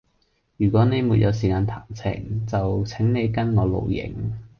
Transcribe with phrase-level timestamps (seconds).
[0.57, 4.31] 如果你沒有時間談情，就請你跟我露營。